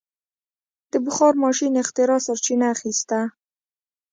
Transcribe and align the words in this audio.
د 0.91 0.93
بخار 1.05 1.33
ماشین 1.43 1.73
اختراع 1.83 2.19
سرچینه 2.27 2.65
اخیسته. 2.75 3.19